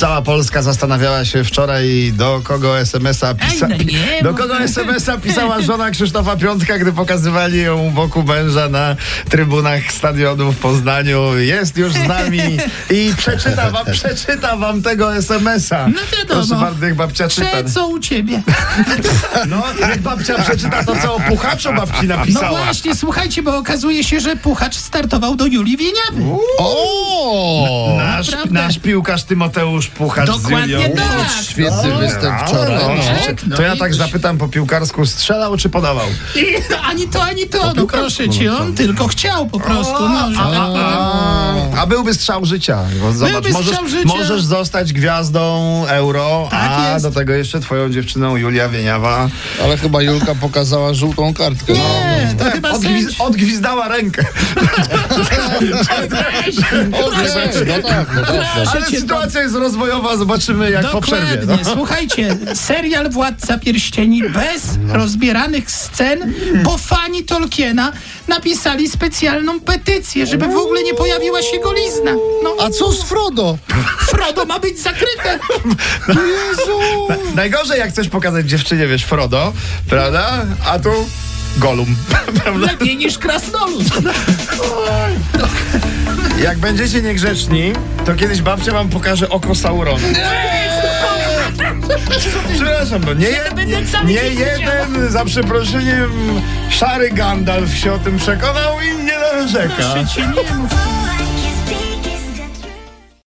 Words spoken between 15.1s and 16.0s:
SMS-a. No